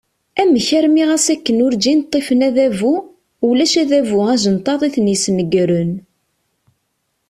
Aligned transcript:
Amek 0.41 0.67
armi 0.77 1.03
ɣas 1.09 1.27
akken 1.33 1.63
urǧin 1.65 1.99
ṭṭifen 2.05 2.41
adabu, 2.47 2.93
ulac 3.47 3.73
adabu 3.81 4.19
ajenṭaḍ 4.33 4.81
i 4.87 4.89
ten-yesnegren. 4.95 5.91